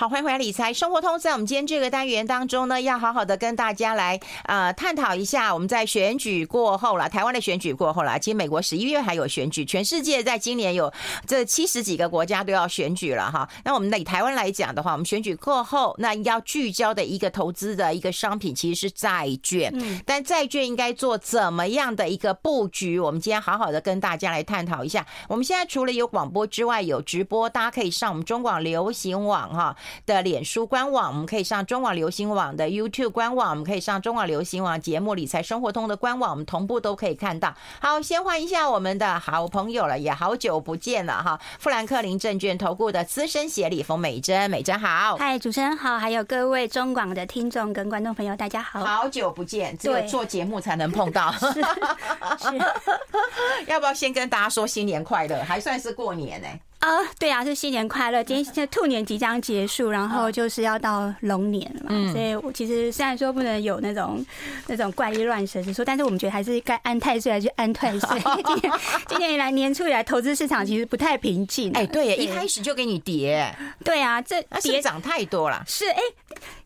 [0.00, 1.18] 好，欢迎回来理财生活通。
[1.18, 10.90] 在我们今天这个单元当中呢，要好好的跟大家来呃探讨一下，我们在选举过后了，台湾的选举过后了，其实美国十一月还有选举，全世界在今年有
[11.26, 13.46] 这七十几个国家都要选举了哈。
[13.62, 22.98] 那我们以台湾来讲的话，我们选举过后，那要聚焦的一个投资的一个商品其实是债券，嗯，但债券应该做怎么样的一个布局？
[22.98, 25.06] 我们今天好好的跟大家来探讨一下。
[25.28, 29.76] 我们现在除了有广播之外，有直播，大家可以上我们中广流行网哈。
[30.06, 37.54] 的脸书官网，我们可以上中广流行网的 YouTube 官网，我们可以上中广流行网节目理财生活通的官网，我们同步都可以看到。
[37.80, 41.40] 好，先欢迎一下我们的好朋友了，也好久不见了哈！
[41.58, 52.58] 富兰克林证券投顾的资深协理冯美珍，美珍好，嗨，主持人好，还有各位中广的听众跟观众朋友，大家好，好久不见，只有做节目才能碰到，是，是
[53.66, 55.42] 要不要先跟大家说新年快乐？
[55.42, 56.60] 还算是过年呢、欸。
[56.80, 58.24] 啊，对啊，是新年快乐！
[58.24, 64.24] 今天现在兔年即将结束，然后就是要到龙年了嘛，所以我其实虽然说不能有那种
[64.66, 68.18] 那种怪力乱神之说，但是我们觉得还是该安太岁还是安太岁。
[68.46, 68.72] 今年
[69.08, 71.70] 今年以来年初以来，投资市场其实不太平静。
[71.72, 73.54] 哎，对，一开始就给你跌。
[73.84, 75.62] 对啊，这跌涨太多了。
[75.66, 76.00] 是哎，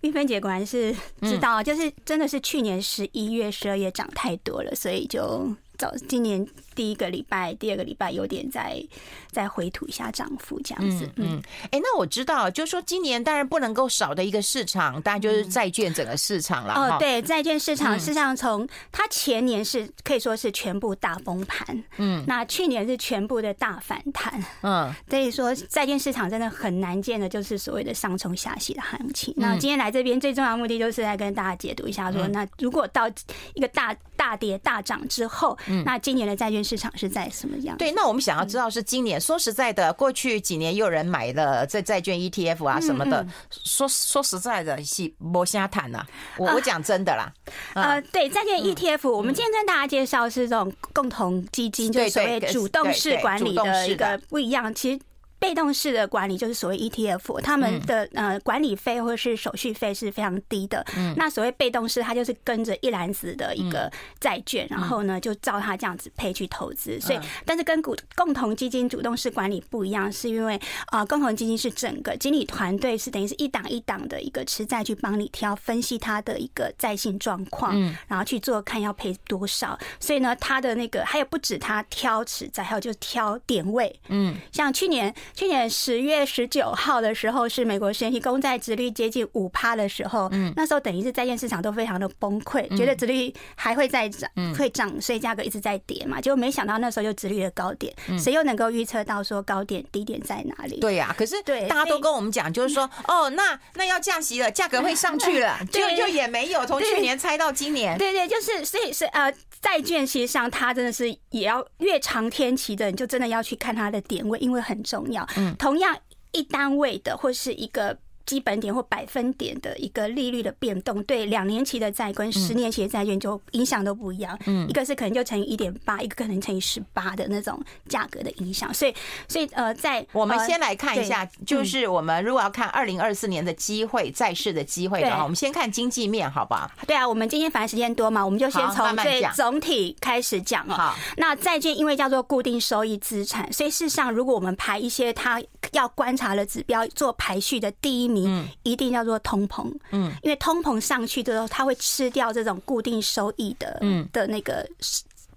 [0.03, 6.47] 玉芬姐果然是知道，就是真的是去年十一月、十二月涨太多了，所以就早今年。
[6.75, 8.83] 第一个礼拜，第二个礼拜有点在
[9.31, 11.09] 在回吐一下涨幅这样子。
[11.17, 16.75] 嗯，哎、嗯欸，那我知道，就是说今年当然不能够少的一个市场，当然就是债券整个市场了。
[16.75, 29.33] 哦，对，债券市场实际上从它前年是可以说是全部大崩盘，嗯，那去年是全部的大反弹，嗯，所以说债券市场真的很难见的，就是所谓的上冲下洗的行情。
[29.37, 33.09] 那今天来这边最重要的目的就是来跟大家解读一下，说那如果到
[33.55, 36.64] 一个大大跌大涨之后，那今年的债券。
[36.65, 37.77] 市场是在什么样？
[37.77, 39.21] 对，那我们想要知道是今年。
[39.21, 43.27] 说实在的，过去几年也有人买了这债券 ETF 啊什么的。
[43.51, 46.05] 说说实在的，是摸瞎谈呐。
[46.39, 47.33] 我我讲真的啦。
[47.75, 54.75] 呃，对，债券 ETF，我们今天跟大家介绍是这种共同基金，就是所谓主动式管理的一个不一样。
[54.75, 55.01] 其实。
[55.45, 60.83] 被动式的管理就是所谓 ETF，他们的呃管理费或者是手续费是非常低的。
[60.97, 66.99] 嗯，那所谓被动式，它就是跟着一篮子的一个债券，然后呢就照它这样子配去投资。
[66.99, 77.79] 所以，但是跟股共同基金主动式管理不一样，是因为啊，共同基金是整个经理团队是等于是一档一档的一个持债去帮你挑分析它的一个债性状况，
[78.09, 79.79] 然后去做看要赔多少。
[80.01, 83.95] 所以呢，它的那个还有不止它挑持债，还有就是挑点位。
[84.09, 85.15] 嗯，像去年。
[85.35, 100.79] 去年十月十九号的时候，是美国十年期公债殖利率接近五趴的时候，嗯，那时候等于是债券市场都非常的崩溃，觉得殖利率还会再涨，会涨，所以价格一直在跌嘛，结果没想到那时候就殖利率的高点，谁又能够预测到说高点低点在哪里？
[100.79, 115.24] 对呀，可是对大家都跟我们讲，就是说 哦，那那要降息了，价格会上去了， 就就也没有，从去年猜到今年，对对，就是所以是呃，债券其实上它真的是也要越长天期的，你就真的要去看它的点位，因为很重要。
[115.37, 115.97] 嗯，同样
[116.33, 117.99] 一单位的或是一个。
[118.27, 124.39] 基本点或百分点的一个利率的变动，对两年期的债跟十年期的债券就影响都不一样。
[124.47, 128.73] 嗯，一个是可能就乘以一点八，一个可能乘以十八的那种价格的影响。
[128.73, 128.95] 所以，
[129.29, 136.71] 所以呃，在我们先来看一下，就是我们如果要看二零二四年的机会，债市的机会的话，我们先看经济面，好不好？
[136.87, 140.73] 对啊，我们今天反正时间多嘛，我们就先从最总体开始讲哦。
[140.73, 145.43] 好，那债券因为叫做固定收益资产，所以事实上，如果我们排一些它
[145.73, 148.14] 要观察的指标做排序的第一。
[148.27, 154.67] 嗯，一定要做通膨，嗯，因为通膨上去之后，它会吃掉这种固定收益的，嗯，的那个。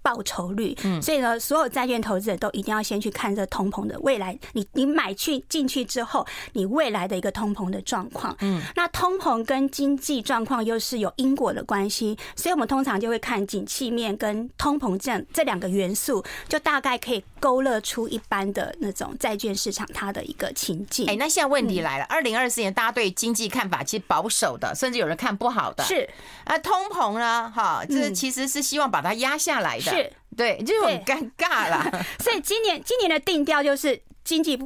[0.08, 4.38] 报酬率，嗯，所以呢，所有债券投资者都一定要先去看这通膨的未来。
[4.54, 21.06] 你你买去进去之后，你未来的一个通膨的状况，嗯，那通膨跟经济状况又是有因果的关系，所以我们通常就会看景气面跟通膨这这两个元素，就大概可以勾勒出一般的那种债券市场它的一个情境。
[21.06, 26.08] 哎，那现在问题来了，二零二四年大家对经济看法其实保守的，甚至有人看不好的，是。
[26.44, 29.97] 啊，通膨呢，哈，这其实是希望把它压下来的。
[29.98, 31.90] 是，对，就很尴尬啦。
[32.20, 34.58] 所以今年今年的定调就是经济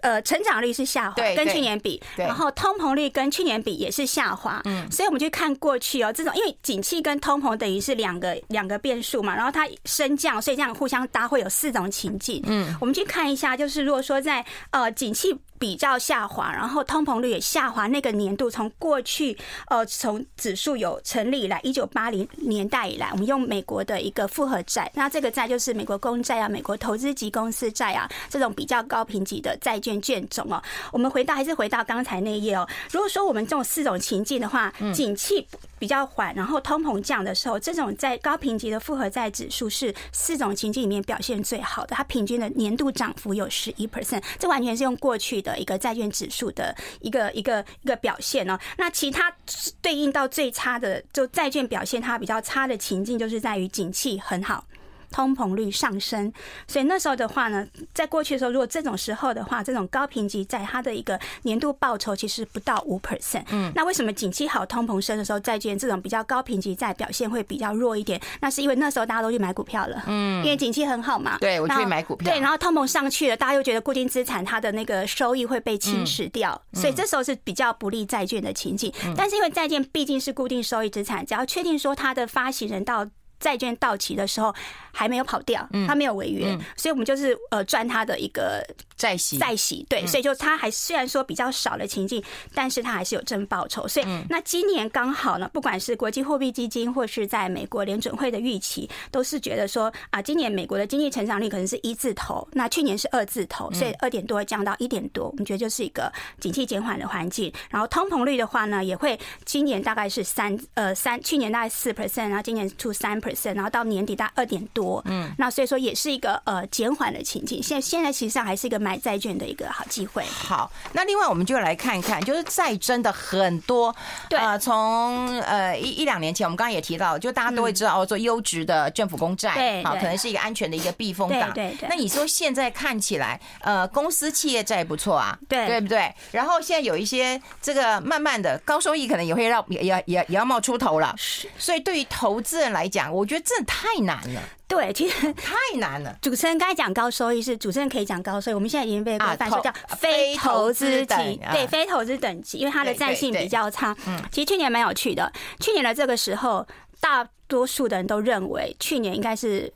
[0.00, 4.60] 呃成长率是下滑，跟去年比，然后通膨率跟去年比也是下滑。
[4.64, 12.42] 嗯，所以我们去看过去哦，这种因为景气跟通膨等于是两个两个变数嘛，然后它升降，所以这样互相搭会有四种情境。
[12.46, 15.36] 嗯，我们去看一下，就是如果说在呃景气。
[15.60, 17.86] 比较下滑，然后通膨率也下滑。
[17.88, 19.36] 那个年度从过去
[19.68, 30.62] 呃，从指数有成立以来，一九八零年代以来，我们用美国的一个复合债，那这个债就是美国公债啊、美国投资级公司债啊这种比较高评级的债券券种哦。
[30.92, 32.66] 我们回到还是回到刚才那一页哦。
[32.90, 35.46] 如果说我们这种四种情境的话，景气
[35.78, 48.58] 比较缓，然后通膨降的时候，这种在高评级的复合债指数是四种情境里面表现最好的，它平均的年度涨幅有十一 percent，这完全是用过去的一个债券指数的一个一个一个表现哦。
[48.76, 49.32] 那其他
[49.80, 54.64] 对应到最差的，就债券表现它比较差的情境，就是在于景气很好。
[55.10, 56.32] 通膨率上升，
[56.66, 63.44] 所以那时候的话呢，在过去的时候，如果这种时候的话，这种高评级债它的一个年度报酬其实不到五 percent。
[63.50, 68.20] 嗯，那为什么景气好、通膨升的时候，债券这种比较高评级债表现会比较弱一点？
[68.40, 71.38] 那是因为那时候大家都去买股票了，嗯，因为景气很好嘛。
[71.38, 72.32] 对，我去买股票。
[72.32, 78.92] 对，然后通膨上去了，大家又觉得固定资产它的那个收益会被侵蚀掉，所以这时候是比较不利债券的情景。
[79.16, 83.06] 但是因为债券毕竟是固定收益资产，只要确定说它的发行人到
[83.40, 84.54] 债券到期的时候
[84.92, 88.64] 还没有跑掉，它没有违约，所以我们就是呃赚它的一个
[88.96, 92.22] 债息，债息对，所以就它还虽然说比较少的情境，
[92.54, 93.88] 但是它还是有正报酬。
[93.88, 107.50] 所以那今年刚好呢，不管是国际货币基金或是在美国联准会的预期，都是觉得说啊，今年美国的经济成长率可能是一字头，那去年是二字头，所以二点多降到一点多，我们觉得就是一个景气减缓的环境。
[107.70, 113.29] 然后通膨率的话呢，也会今年大概是三呃三，去年大概四 percent，然后今年出三 percent。
[113.54, 117.62] 然后到年底大概二点多，嗯，那所以说也是一个呃减缓的情景。
[117.62, 120.24] 现现在其实上还是一个买债券的一个好机会。
[120.24, 123.94] 好，那另外我们就来看看，就是债真的很多，
[124.28, 131.52] 对，呃，从呃一一两年前，我们刚刚也提到，就大家都会知道哦，做优质的政府公债，对，好，可能是一个安全的一个避风港。
[131.52, 131.88] 对对。
[131.88, 136.12] 那你说现在看起来，呃，公司企业债不错啊，对对不对？
[136.32, 141.14] 然后现在有一些这个慢慢的高收益，可能也会让也也也也要冒出头了。
[141.16, 141.48] 是。
[141.58, 144.42] 所以对于投资人来讲，我觉得这太难了。
[144.66, 146.16] 对，其实太难了。
[146.22, 153.96] 主持人刚才讲高收益是主持人可以讲高收益，我们现在已经被规范说叫非投资级，对，非投资等级，因为它的债性比较差。
[154.06, 156.66] 嗯，其实去年蛮有趣的，去年的这个时候，
[157.00, 159.72] 大多数的人都认为去年应该是。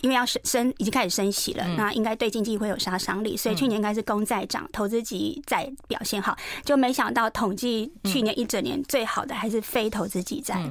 [0.00, 10.62] 因为要升升已经开始升息了，那应该对经济会有杀伤力，所以去年应该是公债涨，投资级债表现好，就没想到统计去年一整年最好的还是非投资级债。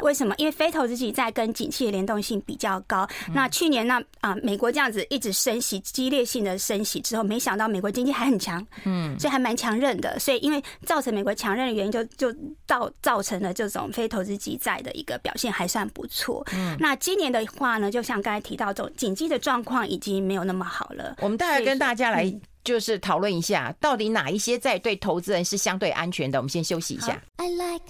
[0.00, 0.34] 为什么？
[0.36, 3.08] 因为非投资级债跟景气的联动性比较高。
[3.32, 10.18] 那去年那啊，美国这样子一直升息，激烈性的升息之后，没想到美国经济还很强，嗯，所以还蛮强韧的。
[10.18, 12.34] 所以因为造成美国强韧的原因，就就
[12.66, 16.46] 造造成了这种非投资级债的一个表现还算不错。
[16.52, 18.73] 嗯，那今年的话呢，就像刚才提到。
[18.74, 21.16] 这种经济的状况已经没有那么好了。
[21.20, 22.30] 我们大概跟大家来
[22.64, 26.38] 就是讨论一下，到底哪一些在对投资人是相对安全的。
[26.38, 27.22] 我们先休息一下。
[27.36, 27.84] I like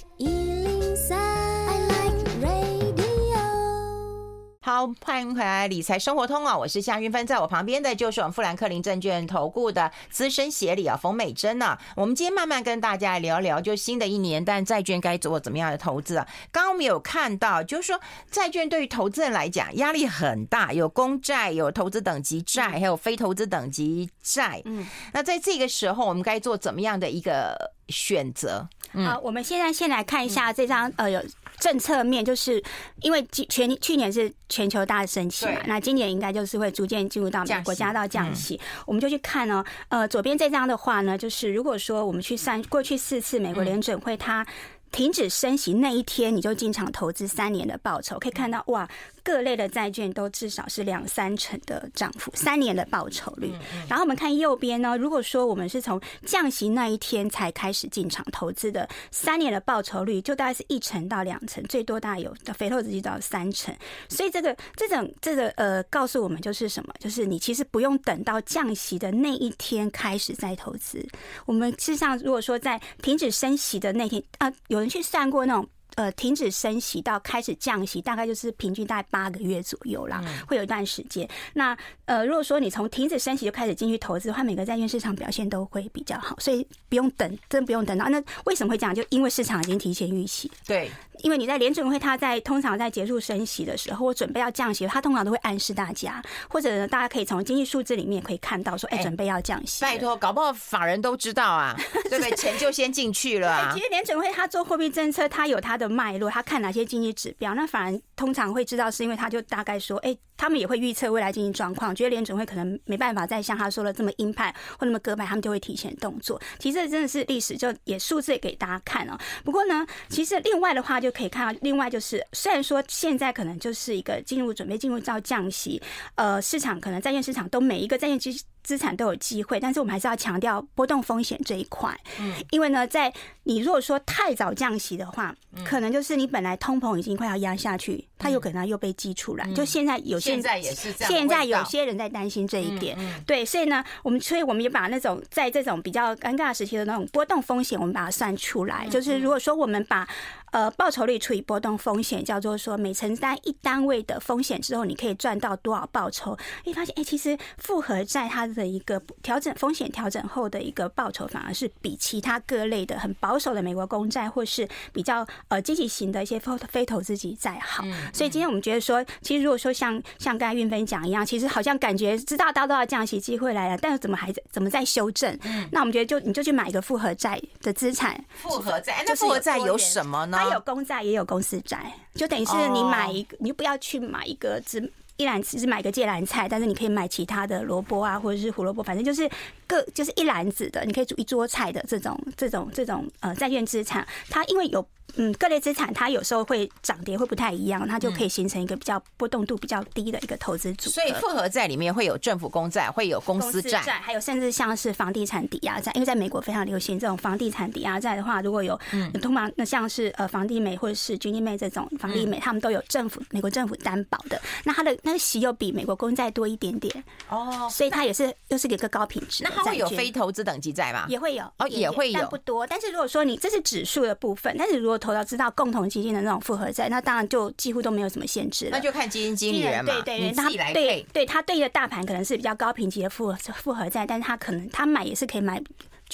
[4.66, 6.56] 好，欢迎回来理财生活通啊！
[6.56, 11.76] 我是夏云芬，在我旁边的就是我们富兰克林证券投顾的资深协理啊，冯美珍呢。
[11.94, 16.26] 我们今天慢慢跟大家聊聊，就新的一年，但债券该做怎么样的投资啊？
[16.50, 18.00] 刚刚我们有看到，就是说
[18.30, 24.62] 债券对于投资人来讲压力很大，有公债、有投资等级债，还有非投资等级债。
[24.64, 27.54] 嗯，那在这个时候，我们该做怎么样的一个
[27.90, 28.66] 选择？
[28.94, 31.22] 好，我们现在先来看一下这张呃有。
[31.58, 32.62] 政策面就是
[33.02, 44.46] 因为全去年是全球大升息嘛，那今年应该就是会逐渐进入到美国加到降息，我们就去看呢，呃，左边这张的话呢，就是如果说我们去算过去四次美国联准会它
[44.92, 48.88] 停止升息那一天，你就进场投资三年的报酬，可以看到哇。
[49.24, 53.50] 各类的债券都至少是两三成的涨幅，三年的报酬率。
[53.88, 63.74] 然后我们看右边呢，如果说我们是从降息那一天才开始进场投资的，三年的报酬率就大概是一成到两成，最多大概有非投资级到三成。
[64.08, 66.94] 所以这个这种这个呃，告诉我们就是什么？
[67.00, 71.02] 就是你其实不用等到降息的那一天开始再投资。
[71.46, 75.66] 我们事实上如果说在停止升息的那天啊，有人去算过那种。
[75.96, 81.28] 呃，停止升息到开始降息，大概就是平均大概八个月左右啦，会有一段时间。
[81.52, 88.08] 那呃，如果说你从停止升息就开始进去投资的话，每个债券市场表现都会比较好，所以不用等，真不用等到。
[88.08, 88.94] 那为什么会这样？
[88.94, 90.50] 就因为市场已经提前预期。
[90.66, 90.90] 对。
[91.22, 99.80] 因为你在联准会，他在通常在结束升息的时候，或准备要降息，他通常都会暗示大家，或者呢，大家可以从经济数字里面可以看到说，哎，准备要降息。
[99.80, 101.76] 拜托，搞不好法人都知道啊，
[102.10, 102.30] 对不对？
[102.34, 103.70] 钱就先进去了啊。
[103.72, 105.84] 其实联准会他做货币政策，他有他的。
[105.84, 116.40] 的脉络，他看哪些经济指标，那反而通常会知道，是因为他就大概说，哎、欸，他们也会预测未来经济状况，觉得联准会可能没办法再像他说的这么鹰派或那么鸽派，他们就会提前动作。
[116.58, 119.18] 其实这真的是历史，就也数字也给大家看哦。
[119.44, 125.80] 不过呢，其实另外的话就可以看到，另外就是虽然说现在可能就是一个进入准备进入到降息，
[126.16, 131.94] 呃，市场可能债券市场都每一个债券基资产都有机会，但是我们还是要强调波动风险这一块。
[132.18, 139.46] 嗯，因为呢，在你如果说太早降息的话，可能就是你本来通膨已经快要压下去，它有可能又被激出来。
[139.52, 142.96] 就现在有些现在也是这样，现在有些人在担心这一点。
[143.26, 148.88] 对，所以呢，我们所以我们也把那种在这种比较尴尬时期的那种波动风险，我们把它算出来。
[148.88, 150.08] 就是如果说我们把
[150.54, 156.38] 呃报酬率除以波动风险，叫做说每承担一单位的风险之后，你可以赚到多少报酬？
[156.62, 167.82] 你发现哎，其实复合债它的一个调整风险调整后的一个报酬，反而是比其他各类的很保守的美国公债，或是比较呃积极型的一些非非投资级债好。
[168.12, 175.36] 所以今天我们觉得说，其实如果说像像刚才运芬讲一样，其实好像感觉知道到都要降息机会来了，但是怎么还在怎么在修正？
[175.72, 178.24] 那我们觉得就你就去买一个复合债的资产。
[178.36, 180.43] 复合债，那复合债有什么呢？
[180.44, 184.92] 它有公债也有公司债，就等于是你买一个，你就不要去买一个只。
[185.16, 189.30] 一篮子是买个芥蓝菜，但是你可以买其他的萝卜啊，或者是胡萝卜，反正就是
[189.64, 194.84] 各就是一篮子的，你可以煮一桌菜的这种这种这种呃债券资产，它因为有。
[195.16, 200.94] 嗯，各类资产它有时候会涨跌会不太一样，它就可以形成一个比较波动度比较低的一个投资组合。
[200.94, 205.92] 所以复合债里面会有政府公债，会有公司债，还有甚至像是房地产抵押债。
[205.94, 214.40] 因为在美国非常流行这种房地产抵押债的话，如果有嗯，通常那像是呃房地美或者是 Ginnie Mae 这种房地美，他们都有政府美国政府担保的。
[214.64, 219.44] 那它的那个息又比美国公债多一点点哦，所以它也是又是一个高品质。
[219.44, 221.06] 那它会有非投资等级债吗？
[221.08, 222.66] 也会有哦，也会有，但不多。
[222.66, 228.70] 但是如果说你这是指数的部分，但是如果投到知道共同基金的那种复合债，那当然就几乎都没有什么限制了。
[228.72, 235.62] 那就看基金经理人嘛，对对对，他对对他对的大盘可能是比较高评级的复合复合债，但是他可能他买也是可以买。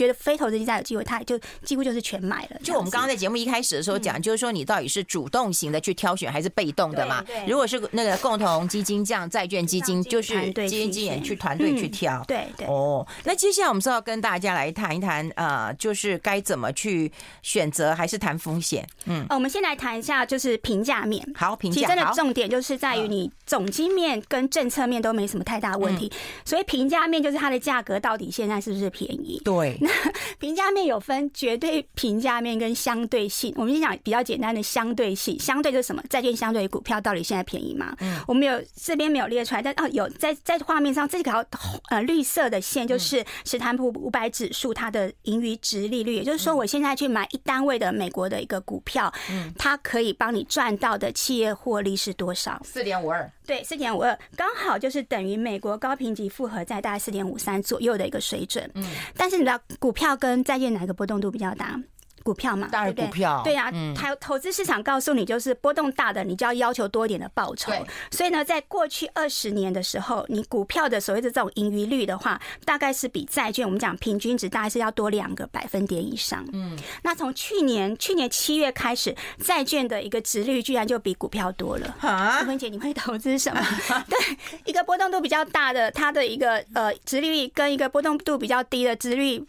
[0.01, 2.59] 觉得非投资债有机会，他也就几乎就是全买了。
[2.65, 7.23] 就我们刚刚在节目一开始的时候讲，就是说你到底是主动型的去挑选，还是被动的嘛？
[7.47, 12.25] 如果是那个共同基金这样债券基金， 就是基金经理去团队去挑。
[12.27, 12.67] 对对。
[12.67, 18.89] 哦，那接下来我们是要跟大家来谈一谈，呃，就是该怎么去选择，还是谈风险？
[19.05, 21.23] 嗯，我们先来谈一下，就是评价面。
[21.35, 21.75] 好，评价。
[21.75, 26.09] 其实真的重点就是在于你总经面跟政策面都没什么太大问题，
[26.45, 29.43] 所以评价面就是它的价格到底现在是不是便宜？
[29.45, 29.77] 对。
[30.39, 33.53] 评价面有分绝对评价面跟相对性。
[33.57, 36.01] 我们先讲比较简单的相对性，相对就是什么？
[36.09, 37.93] 债券相对于股票到底现在便宜吗？
[37.99, 41.45] 嗯，我们有这边没有列出来，但哦有在在画面上这条
[41.89, 52.63] 呃绿色的线就是史坦普五百指数它的盈余值利率，也就是说我现在去买一单位的美国的一个股票，嗯，它可以帮你赚到的企业获利是多少？
[52.65, 53.29] 四点五二。
[53.51, 58.71] 对，四点五二，刚好就是等于美国高评级复合在大概四点五三左右的一个水准。
[58.75, 58.85] 嗯，
[59.17, 61.77] 但是你知道股票跟债券哪个波动度比较大？
[62.23, 67.73] 股票嘛，当然股票，对呀，还有投资市场告诉你，就是波动大的，你就要要求多一点的报酬。
[68.11, 76.47] 所以呢，在过去二十年的时候，你股票的所谓的这种盈余率的话，大概是比债券我们讲平均值大概是要多两个百分点以上。
[76.53, 81.97] 嗯，那从去年去年七月开始，债券的一个值率居然就比股票多了。
[82.01, 83.61] 啊，韵芬姐，你会投资什么？
[84.09, 89.45] 对，一个波动度比较大的，它的一个呃殖利率跟一个波动度比较低的值率。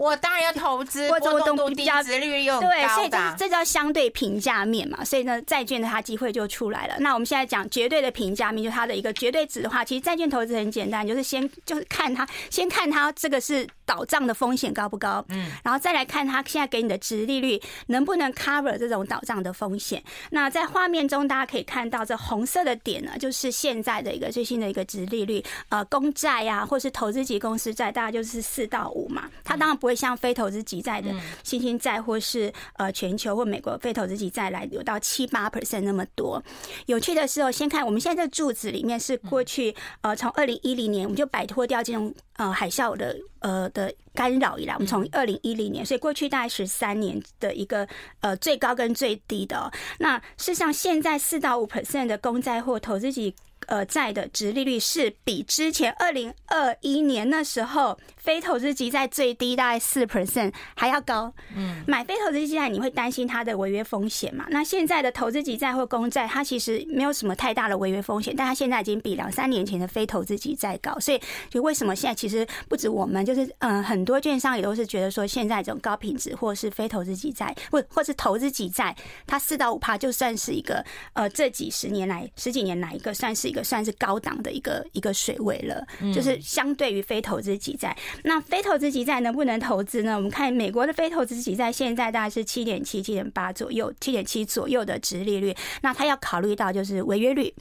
[0.00, 5.04] 我当然要投资，波动度低，殖利率又高，对，所以这这叫相对评价面嘛。
[5.04, 6.94] 所以呢，债券的它机会就出来了。
[7.00, 20.02] 那我们现在讲绝对的评价面，就它的一个绝对值的话，其实债券投资很简单，就是先就是看它，先看它这个是倒账的风险高不高，嗯，然后再来看它现在给你的值利率能不能 cover 这种倒账的风险。
[20.30, 29.28] 那在画面中大家可以看到，这红色的点呢，就是现在的一个最新的一个值利率，呃，公债啊，或是投资级公司债，大概就是四到五嘛。
[29.44, 30.00] 它当然不会。
[30.00, 36.42] 像非投资级债的新兴债，或是呃全球或美国非投资级债来有到七八 percent 那么多。
[36.86, 47.86] 有趣的是哦，先看我们现在这柱子里面是过去呃从二零一零年我们就摆脱掉这种呃海啸的呃的干扰以来，我们从二零一零年，所以过去大概十三年的一个
[48.20, 49.70] 呃最高跟最低的。
[49.98, 53.34] 那事实上现在四到五 percent 的公债或投资级。
[53.70, 61.32] 呃债的值利率是比之前二零二一年那时候非投资级债最低大概四 percent 还要高。
[61.56, 64.44] 嗯，买非投资级债你会担心它的违约风险嘛？
[64.50, 70.98] 那现在的投资级债或公债，它其实没有什么太大的违约风险，但它现在已经比两三年前的非投资级债高。
[70.98, 78.94] 所以，就为什么现在其实不止我们，就是嗯，很多券商也都是觉得说，现在这种高品质或是非投资级债，或或是投资级债，
[79.26, 87.96] 它四到五趴就算是一个呃这几十年来十几年来一个算是一个算是高档的一个一个水位了，就是相对于非投资级债。
[88.24, 90.16] 那非投资级债能不能投资呢？
[90.16, 95.54] 我们看美国的非投资级债现在大概是七点七、七点八左右，七点七左右的殖利率。
[95.82, 97.52] 那它要考虑到就是违约率。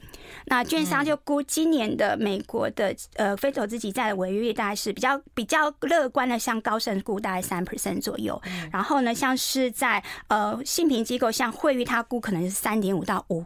[0.45, 8.39] 那券商就估今年的美国的呃非投资级债的违约率大概是比较比较乐观的，像高盛估大概三 percent 左右。
[8.71, 13.45] 然后呢，像是在呃信评机构像惠誉，它估可能是三点五到五。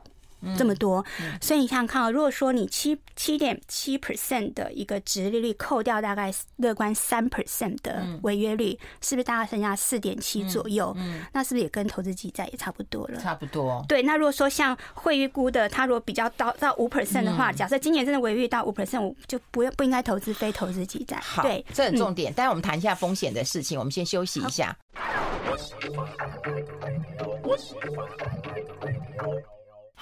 [0.57, 1.03] 这么多，
[1.41, 10.93] 所以你想想看啊，如果说你七七点七 percent 的一个殖利率扣掉大概乐观三 percent 的违约率，是不是大概剩下四点七左右？
[10.97, 13.19] 嗯那是不是也跟投资级债也差不多了？
[13.19, 13.83] 差不多。
[13.87, 21.17] 对，那如果说像惠誉估的，它如果比较到到五 percent 的话，假设今年真的违约到五 percent，我就不不应该投资非投资级债。
[21.21, 22.33] 好，对，这很重点。
[22.33, 24.75] 待会我们谈一下风险的事情，我们先休息一下。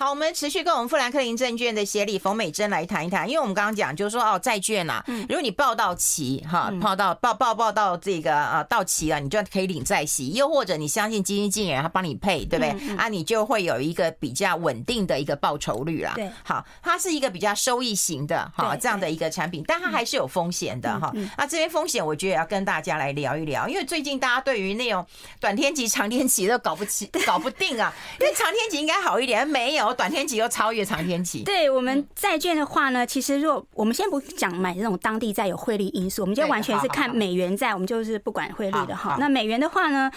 [0.01, 12.95] 好，我们持续跟我们富兰克林证券的协理冯美珍来谈一谈，因为我们刚刚讲就是说哦，债券呐，如果你报到期哈，报到报报报到这个啊到期了，你就可以领债息，又或者你相信基金经理人他帮你配，对不对？
[12.95, 16.13] 啊，你就会有一个比较稳定的一个报酬率啦。
[16.15, 21.13] 对，好，它是一个比较收益型的哈这样的一个产品，但它还是有风险的哈。
[21.37, 25.05] 那这边风险我觉得要跟大家来聊一聊，因为最近大家对于那种
[25.39, 29.90] 短天期、长天期都搞不起、搞不定啊，因为长天期应该好一点，没有。
[29.93, 31.43] 短天期又超越长天期。
[31.43, 39.17] 对我们债券的话呢，其实如果我们先不讲买这种当地债有汇率因素，我们就完全是看美元债，我们就是不管汇率的哈。
[39.19, 40.11] 那美元的话呢，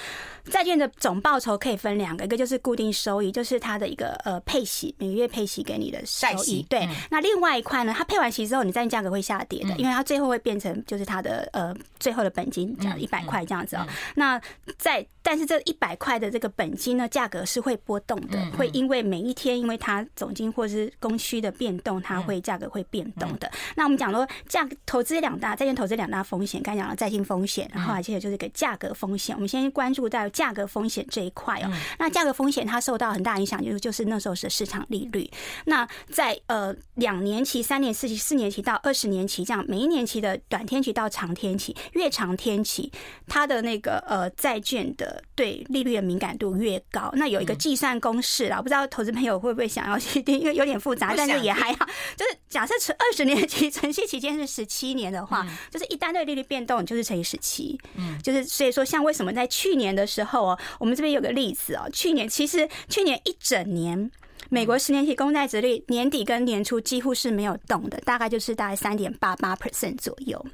[0.50, 6.64] 债券的总报酬可以分两个，一个就是固定收益，就是它的一个呃配息，每个月配息给你的收益。
[6.68, 13.86] 对，那另外一块呢，它配完息之后，你债券价格会下跌的，因为它最后会变成就是它的呃最后的本金，这样一百块这样子哦。
[14.14, 14.40] 那
[14.76, 23.50] 在但是这一百块的这个本金呢，价格是会波动的，会因为每一天因为它总金或是供需的变动，它会价格会变动的。
[23.74, 29.34] 那我们讲说价投资两大债券投资两大风险，刚才讲了债金风险，然后还接着就是个价格风险。
[29.34, 31.72] 我们先关注到价格风险这一块哦。
[31.98, 35.30] 那价格风险它受到很大影响，就是就是那时候是市场利率。
[35.64, 42.92] 那在呃两年期、三年期、四年期到二十年期这样，每一年期的短天期到长天期，越长天期，
[43.26, 47.10] 它的那个呃债券的对利率的敏感度越高。
[47.14, 50.40] 那有一个计算公式啦，不知道投资朋友会不会想要去听？
[50.40, 51.86] 因为有点复杂，但是也还好。
[52.16, 57.78] 就是假设存二十年期存息期间是十七年的话，就是一旦对利率变动，就是乘以十七。
[57.94, 64.10] 嗯，就是所以说，像为什么在去年的时候哦，我们这边有个例子哦，去年其实去年一整年。
[64.50, 70.44] 美国十年期公债殖率年底跟年初几乎是没有动的，大概就是大概三点八八 percent 左右，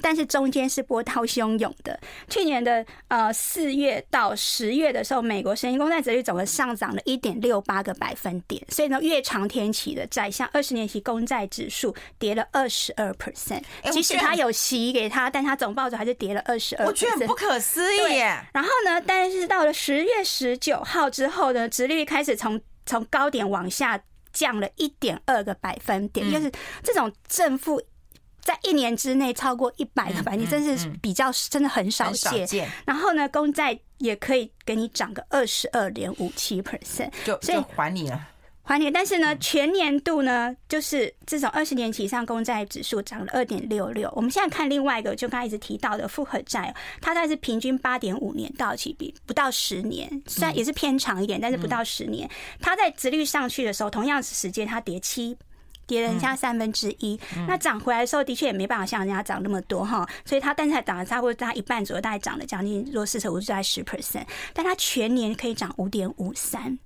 [0.00, 1.98] 但是中间是波涛汹涌的。
[2.28, 17.98] 去年的呃四月到十月的时候，美国十年公债殖率总共上涨了一点六八个百分点，所以呢，越长天期的债，像二十年期公债指数跌了二十二 percent，即使它有息给它，但它总报酬还是跌了二十二我觉得很不可思议。
[18.52, 24.00] 然后呢，但是到了十月十九号之后呢，殖率开始从从高点往下
[24.32, 26.50] 降了一点二个百分点，就是
[26.82, 27.82] 这种正负
[28.40, 32.70] 在一年之内超过一百个百分点，真是比较真的很少见。
[32.84, 38.28] 然后呢，公债也可以给你涨个二十二点五七 percent，就就还你了。
[38.68, 44.12] 还你，但是呢，全年度呢，就是这种二十年期以上公债指数涨了二点六六。
[44.16, 52.28] 我们现在看另外一个，就刚才一直提到的复合债，它大概是平均八点五年到期，比不到十年，虽然也是偏长一点，但是不到十年。
[52.60, 55.36] 它在殖率上去的时候，同样是时间，它跌七，
[55.86, 57.16] 跌了人家三分之一。
[57.46, 66.76] 那涨回来的时候，的确也没办法像人家涨那么多哈，所以它但是涨了差不多大概一半左右，大概涨了将近若四十五，就在十 percent，但它全年可以涨五点五三。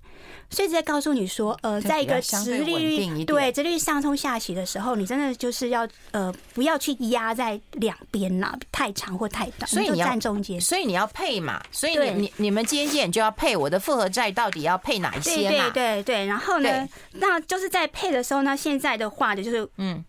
[0.50, 10.60] 所以在告诉你说，呃，在一个直利率对直利率上冲下洗的时候，你真的就是要呃不要去压在两边啦，太长或太短，所以你要站中间。
[10.60, 15.50] 所以你要配嘛，所以你你你们基金经理就要配我的复合债到底要配哪一些嘛？
[15.50, 16.26] 对对对对。
[16.26, 20.04] 然后呢，那就是在配的时候呢，现在的话的就是嗯。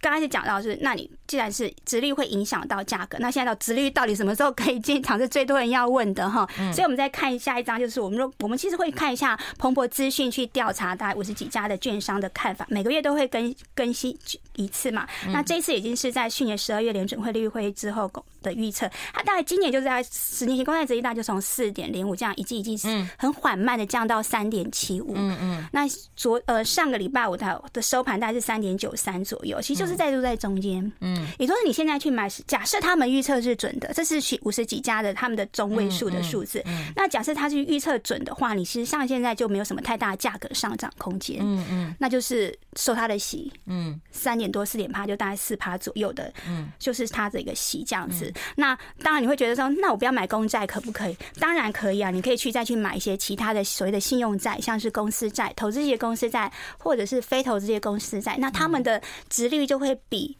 [0.00, 5.18] 刚开始讲到是，那你既然是殖利率会影响到价格，那现在到殖利率到底什么时候可以进场？
[5.18, 6.48] 是最多人要问的哈。
[6.72, 14.16] 所以我们再看下一张，就是我们说我们其实会看一下彭博资讯去调查大概五十几家的券商的看法，每个月都会更更新
[14.56, 15.06] 一次嘛。
[15.28, 18.10] 那这一次已经是在去年十二月联准会利率会议之后
[18.42, 22.76] 的预测，它大概今年就是在十年期公债殖利率就从四点零五这样一季一季
[23.18, 25.12] 很缓慢的降到三点七五。
[25.14, 25.68] 嗯嗯。
[25.72, 25.86] 那
[26.16, 30.90] 昨呃上个礼拜五的的收盘大概是三点九三左右，其实就是在都在中间。
[31.00, 31.26] 嗯。
[31.38, 36.62] 也就是你现在去买，假设他们预测是准的，这是五十几家的他们的中位数的数字。
[36.66, 41.38] 嗯那假设他是预测准的话，你其实像现在就没有什么太大价格上涨空间。
[41.40, 41.94] 嗯嗯。
[41.98, 43.52] 那就是收他的息。
[43.66, 44.00] 嗯。
[44.10, 46.32] 三点多四点趴，就大概四趴左右的。
[46.48, 46.70] 嗯。
[46.78, 48.32] 就是他的一个息这样子。
[48.56, 51.16] 那当然你会觉得说，那我不要买公债可不可以？
[51.38, 58.36] 当然可以啊，你可以去再去买一些其他的所谓的信用债，像是公司债、投资些公司债，或者是非投资些公司债。
[58.38, 60.36] 那他们的殖利率就会比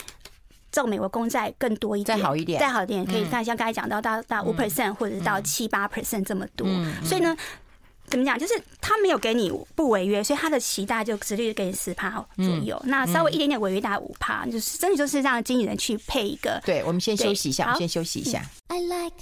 [0.70, 3.05] 这种美国公债更多一点，再好一点，再好一点。
[3.05, 6.68] 可以看像刚才讲到到到五 percent 或者是到七八 percent 这么多。
[7.05, 7.37] 所以呢。
[8.07, 8.37] 怎么讲？
[8.37, 12.76] 就是他没有给你不违约，所以他的期待就殖利率给你十趴左右。
[12.83, 16.61] 嗯、那稍微一点点违约大概五趴，就是真的就是让经纪人去配一个。
[16.64, 18.44] 对，我们先休息一下，我们先休息一下。
[18.66, 19.14] I like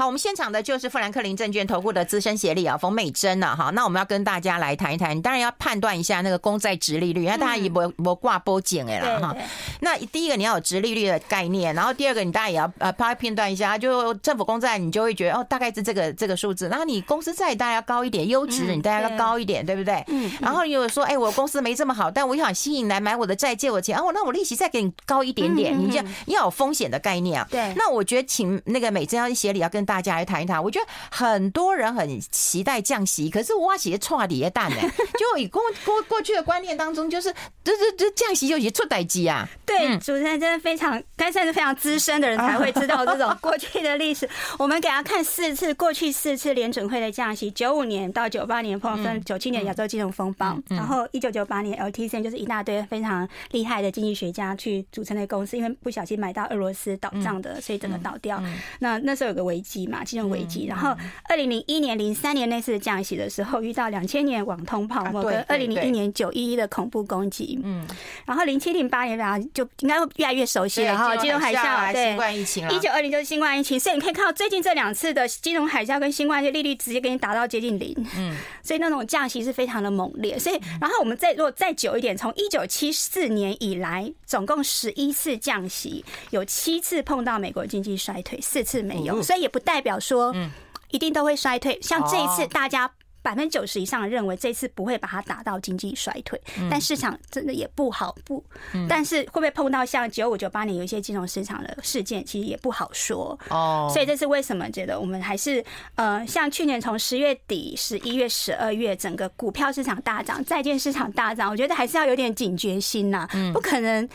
[0.00, 3.68] 好，我们现场的就是富兰克林证券投顾的资深协理啊，冯美珍啊哈。
[3.74, 9.36] 那我们要跟大家来谈一谈，当然要判断一下那个公债殖利率，那大家也不不挂波景哎了哈。
[9.80, 16.66] 那第一个你要有殖利率的概念，然后第二个你大家也要呃，拍片段一下，就政府公债你就会觉得哦，大概是这个这个数字。
[16.68, 20.02] 然后你公司债大家要高一点，优质你大家要高一点，对不对？
[20.06, 20.32] 嗯。
[20.40, 27.46] 然后你有说，哎，我公司没这么好，但我想吸引来买我的债，借我钱，哦，那我利息再给你高一点点，你这样要有风险的概念啊。
[27.50, 27.74] 对。
[27.76, 34.76] 那我觉得请那个美珍要协理要跟大家来谈一谈，我觉得很多人很期待降息，可是我写错底下蛋呢，
[35.18, 39.48] 就以过过过去的观念当中，就是这这这降息就已经出代机啊。
[39.66, 44.28] 对，主持人真的非常，该算是非常资深的人才会知道这种过去的历史。
[44.60, 58.40] 我们给他看四次过去四次联准会的降息：九五年到九八年碰分，九七年亚洲金融风暴，然后一九九八年 LTCM 就是一大堆非常厉害的经济学家去组成的公司，因为不小心买到俄罗斯倒账的，所以整个倒掉。
[58.78, 60.04] 那那时候有个危机嘛。
[60.04, 60.96] 金融危机，然后
[61.28, 67.86] 二零零一年、零三年那次降息的时候，遇到两千年网通泡沫跟二零零一年九一一的恐怖攻击，嗯，
[68.24, 90.32] 然后零七零八年然后就应该会越来越熟悉了哈，金融海啸，对，新冠疫情，一九二零就是新冠疫情，所以你可以看到最近这两次的金融海啸跟新冠，就利率直接给你打到接近零，嗯， 所以那种降息是非常的猛烈，所以然后我们再如果再久一点，从一九七四年以来，总共十一次降息，有七次碰到美国经济衰退，四次没有，所以也不代表说。
[90.34, 90.50] 嗯，
[90.90, 91.78] 一定都会衰退。
[91.80, 92.90] 像这一次，大家
[93.22, 98.44] 百分之九十以上认为这次不会把它打到经济衰退，但市场真的也不好不。
[98.88, 103.38] 但是会不会碰到像九五九八年有一些金融市场的事件，其实也不好说。
[103.50, 114.08] 哦，所以这是为什么觉得我们还是呃，像去年从十月底、十一月、十二月，整个股票市场大涨，债券市场大涨，我觉得还是要有点警觉心呐，不可能。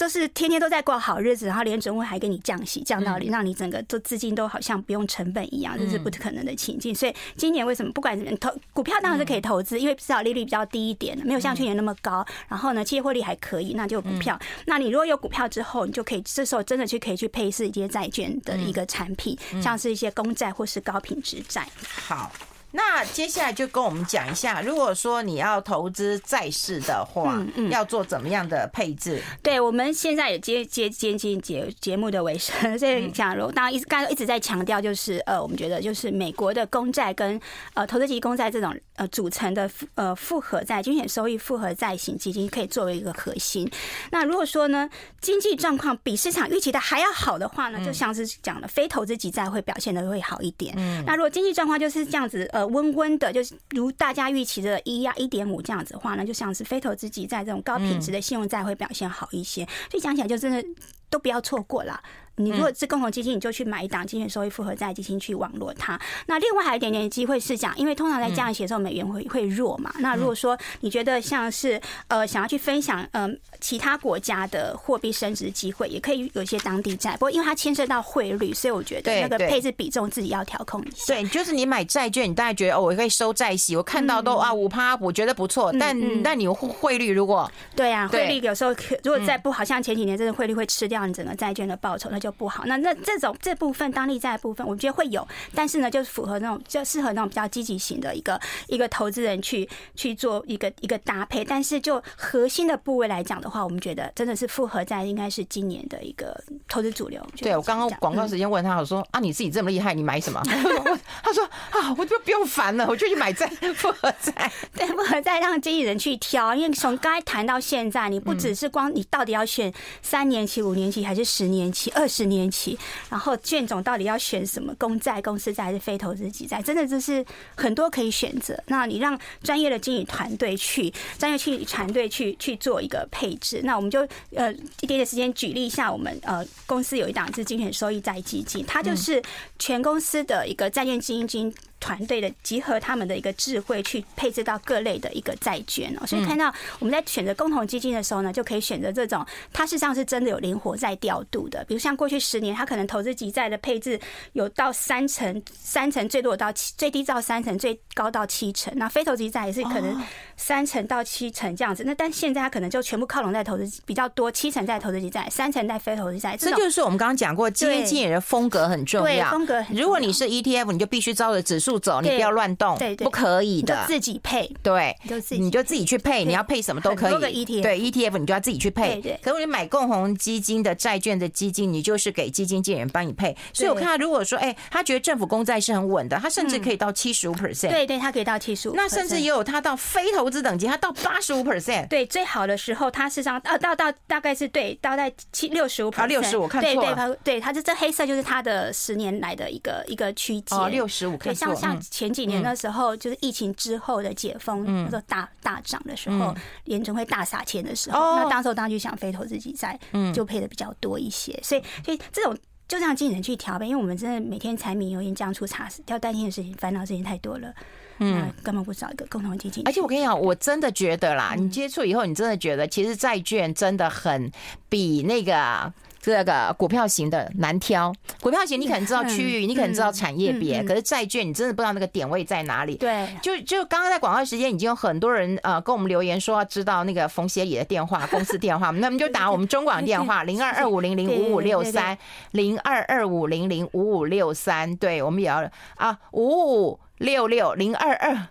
[0.00, 6.94] 就是天天都在过好日子，然后联准会还给你降息，降到让你整个做资金都好像不用成本一样，这是不可能的情境。
[6.94, 12.24] 所以今年为什么不管怎么投股票当然是可以投资，因为至少利率比较低一点，没有像去年那么高。
[12.48, 14.40] 然后呢，企业获利还可以，那就有股票。
[14.64, 21.68] 那你如果有股票之后，你就可以这时候真的去可以去配置一些债券的一个产品，像是一些公债或是高品质债。
[22.06, 22.32] 好。
[22.72, 29.20] 那接下来就跟我们讲一下，如果说你要投资债市的话，嗯嗯，要做怎么样的配置？
[29.42, 37.40] 对，我们现在也接接接近节节目的尾声，所以讲，当然一直刚刚一直在强调，就是呃，我们觉得就是美国的公债跟
[37.74, 43.68] 呃投资级公债这种呃组成的呃复合债、均险收益复合债型基金可以作为一个核心。
[44.12, 44.88] 那如果说呢，
[45.20, 50.72] 经济状况比市场预期的还要好的话呢，就像是讲的非投资级债会表现的会好一点。
[50.78, 52.59] 嗯，那如果经济状况就是这样子，呃。
[52.66, 60.64] 温温的，就是如大家预期的一呀一点五这样子的话呢，就像是非投资级在这种高品质的信用债会表现好一些，所以讲起来就真的
[61.08, 62.02] 都不要错过了。
[62.36, 66.00] 你如果是共同基金，你就去买一档精选收益复合债基金去网络它。
[66.26, 69.92] 那另外还有一点点机会是讲，因为通常在降息的时候美元会会弱嘛。
[69.98, 73.28] 那如果说你觉得像是呃想要去分享呃
[73.60, 77.12] 其他国家的货币升值机会，也可以有一些当地债。
[77.12, 81.14] 不过因为它牵涉到汇率，所以我觉得那个配置比重自己要调控一下。
[81.14, 85.72] 对，就是你买债券，你大概觉得哦，我可以收债息，我看到都啊五趴，我觉得不错。
[85.78, 88.70] 但但你汇率如果对啊，汇率有时候
[89.02, 92.64] 如果再不好，像前几年真的汇率会吃掉你整个债券的报酬，那就不好。
[92.66, 101.42] 那那这种这部分当利债的部分，我觉得会有，但是呢，就是符合那种就适合那种比较积极型的一个一个投资人去去做一个一个搭配。
[101.42, 107.24] 但是就核心的部位来讲的话，我们觉得真的是复合债应该是今年的一个投资主流。
[107.38, 110.42] 对，我刚刚广告时间问他，我说啊，你自己这么厉害，你买什么？
[111.22, 114.52] 他说啊，我就不用烦了，我就去买债 复合债。
[114.74, 122.76] 对，复合债让经纪人去挑，因为从刚才谈到现在，你不只是光你到底要选三年期、五年期还是十年期、二十年期，
[123.08, 127.24] 然后卷总到底要选什么公债、公司债还是非投资级债，真的就是
[127.56, 128.60] 很多可以选择。
[128.66, 133.60] 那你让专业的经理团队去，专业经理团队去去做一个配置。
[133.62, 134.00] 那我们就
[134.34, 139.22] 呃一点点时间举例一下，我们呃公司有一档是精选收益债基金，它就是
[139.58, 141.54] 全公司的一个债券基金。
[141.80, 151.64] 团队的集合，他们的一个智慧去配置到各类的一个债券哦，所以看到我们在选择共同基金的时候呢，就可以选择这种，它事实上是真的有灵活在调度的。
[151.64, 153.98] 比如像过去十年，它可能投资级债的配置
[154.34, 158.72] 有到三成，三成最多到七，最低到三成，最高到七成。
[158.76, 160.00] 那非投资级债也是可能
[160.36, 161.82] 三成到七成这样子。
[161.86, 166.36] 那但现在它可能就全部靠拢在投资比较多，七成在投资级债，三成在非投资级债。
[166.36, 169.30] 这就是我们刚刚讲过，基金经理的风格很重要。
[169.30, 169.82] 风格很重要。
[169.82, 171.69] 如果你是 ETF，你就必须照着指数。
[171.78, 174.96] 走，你不要乱动，对，不可以的，自己配，对，
[175.30, 177.44] 你就自己去配，你要配什么都可以。
[177.60, 179.00] 对 ETF，你就要自己去配。
[179.22, 183.36] 可是你买共同基金的债券的基金，你就是给基金经理人帮你配。
[183.52, 187.70] 所以我看他如果说，哎，他觉得政府公债是很稳的，他甚至可以到七十五 percent。
[187.70, 188.74] 对对，他可以到七十五。
[188.74, 191.88] 那甚至也有他到非投资等级，他到八十五 percent。
[191.88, 196.06] 对，最好的时候，他是上呃到到大概是对，到在七六十五 percent。
[196.06, 196.94] 六十五，看错了。
[196.96, 200.58] 对对，对，他这这黑色就是他的十年来的一个一个区间。
[200.58, 201.59] 哦，六十五，看错。
[201.60, 209.78] 像前几年的时候，就是疫情之后的解封，那时候大大涨的时候，联准会大撒钱的时候，那当时候当然就想非投资级债，
[210.14, 211.38] 就配的比较多一些。
[211.42, 217.52] 所以，所以这种就让经纪人去调呗，因为我们真的每天柴米油盐酱醋茶，要担心的事情、烦恼事情太多了。
[217.98, 219.62] 嗯，根本不找一个共同基金？
[219.66, 224.30] 而且我跟你讲，我真的觉得啦，你接触以后，你真的觉得，其实债券真的很
[224.68, 225.72] 比那个。
[226.00, 232.76] 这个股票型的难挑，股票型你可能知道区域，你可能知道产业别，可是债券你真的不知道那个点位在哪里。
[232.76, 241.96] 对，就就刚刚在广告时间已经有很多人呃跟我们留言说要知道那个冯协理的电话、公司电话， 那我们就打我们中广电话 零二二五零零五五六三
[242.30, 248.26] 零二二五零零五五六三，对，我们也要啊五五六六零二二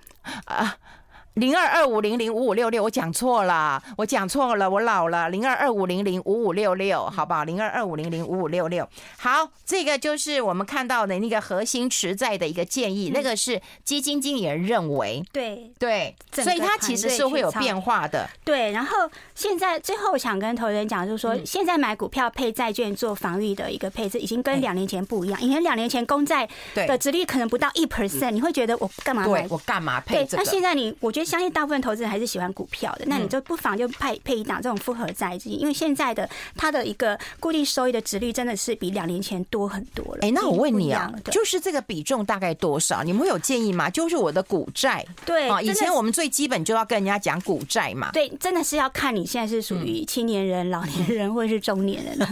[0.45, 0.77] 啊。
[1.39, 5.29] 零二二五零零五五六六，我讲错了，我讲错了，我老了。
[5.29, 7.45] 零二二五零零五五六六，好不好？
[7.45, 18.29] 零二二五零零五五六六，好，这个就是我们看到的那个核心持债的一个建议，那个是基金经理人认为，对对，所以它其实是会有变化的。
[18.43, 25.41] 对，然后现在最后想跟投资人讲，就是说现在买股票配债券做防御的一个配置，已经跟两年前不一样。
[25.41, 29.47] 以前两年前公债的殖利率可能不到一 percent，你会觉得我干嘛买？
[29.49, 30.27] 我干嘛配？
[30.33, 31.28] 那现在你，我觉得。
[31.29, 40.19] 相信大部分投资人还是喜欢股票的，那你就不妨就配配一档这种复合债基金，因为现在的它的一个固定收益的值率真的是比两年前多很多了。
[40.21, 43.03] 哎，那我问你啊，就是这个比重大概多少？
[43.03, 43.89] 你们会有建议吗？
[43.89, 48.09] 就是我的股债，对啊，以前我们最基本就要跟人家讲股债嘛。
[48.11, 52.17] 对，真的是要看你现在是属于青年人、老年人或者是中年人。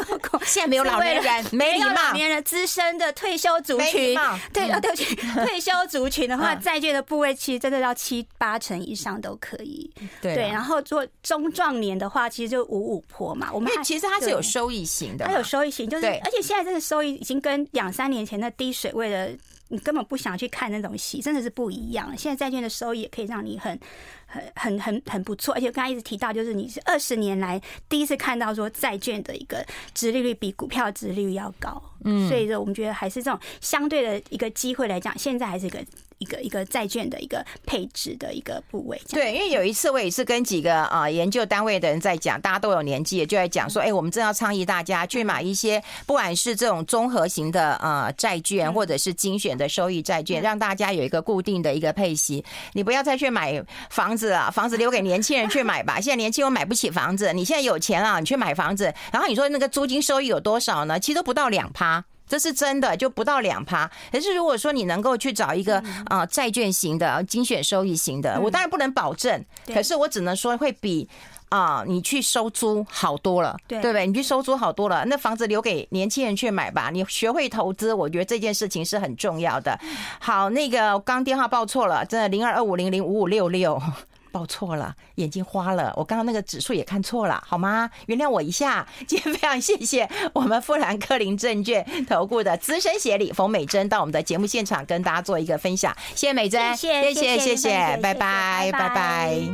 [0.44, 1.94] 现在没有老年人，没礼貌。
[1.94, 4.14] 老年人资深的退休族群，
[4.52, 5.14] 对啊，对不起，
[5.44, 13.50] 退休族群的话，债券的部位其实真的要七八成以上都可以，对，然后做中壮年的话，其实就五五坡嘛。
[13.52, 19.36] 我们其实它是有收益型的，它有收益型，就是而且现在这个收益已经跟两三年前的低水位的，
[19.68, 22.16] 你根本不想去看那种戏，真的是不一样。
[22.16, 23.78] 现在债券的收益也可以让你很
[24.26, 35.78] 很很很很不错，而且刚才一直提到，就是你是二十年来第一次看到说债券的一个殖利率比股票殖利率要高，嗯，所以说我们觉得还是这种相对的一个机会来讲，现在还是一个。
[36.20, 52.44] 一个一个债券的一个配置的一个部位，对，因为有一次我也是跟几个啊研究单位的人在讲，大家都有年纪，就在讲说，哎，我们正要倡议大家去买一些，不管是这种综合型的呃债券，或者是精选的收益债券，让大家有一个固定的一个配息。
[52.74, 55.98] 你不要再去买房子了，房子留给年轻人去买吧。
[56.02, 61.00] 现在年轻人买不起房子，你现在有钱了，你去买房子，然后你说那个租金收益有多少呢？
[61.00, 62.04] 其实都不到两趴。
[62.30, 63.90] 这是真的，就不到两趴。
[64.12, 71.08] 可是如果说你能够去找一个啊债券型的精选收益型的，我当然不能保证，可是我只能说会比
[71.48, 74.06] 啊你去收租好多了，对不对？
[74.06, 76.90] 你去收租好多了，那房子留给年轻人去买吧。
[76.92, 79.76] 你学会投资，我觉得这件事情是很重要的。
[80.20, 83.82] 好，那个刚电话报错了，真的零二二五零零五五六六。
[84.30, 87.90] 报错了，眼睛花了，我刚刚那个指数也看错了，好吗？
[88.06, 88.86] 原谅我一下。
[89.06, 99.50] 今天非常谢谢我们富兰克林证券投顾的资深协理冯美珍到我们的节目现场跟大家做一个分享，谢谢美珍，谢谢谢谢谢谢，拜拜拜拜。